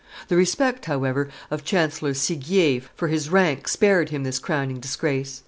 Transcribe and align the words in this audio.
The 0.29 0.35
respect, 0.35 0.85
however, 0.85 1.29
of 1.51 1.63
Chancellor 1.63 2.15
Seguier 2.15 2.81
for 2.95 3.07
his 3.07 3.29
rank 3.29 3.67
spared 3.67 4.09
him 4.09 4.23
this 4.23 4.39
crowning 4.39 4.79
disgrace. 4.79 5.39